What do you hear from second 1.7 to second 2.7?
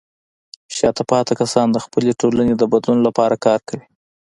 د خپلې ټولنې د